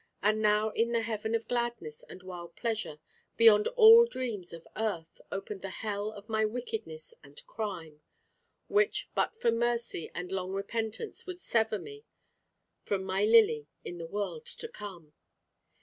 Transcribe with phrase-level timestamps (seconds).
[0.23, 2.97] And now in the heaven of gladness and wild pleasure,
[3.37, 8.01] beyond all dreams of earth, opened the hell of my wickedness and crime;
[8.67, 12.03] which but for mercy and long repentance would sever me
[12.81, 15.13] from my Lily in the world to come.